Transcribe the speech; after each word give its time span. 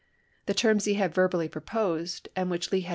The 0.47 0.55
terms 0.55 0.85
he 0.85 0.95
had 0.95 1.13
verbally 1.13 1.47
proposed, 1.47 2.27
and 2.35 2.49
which 2.49 2.71
Lee 2.71 2.81
had 2.81 2.87
Chap. 2.87 2.89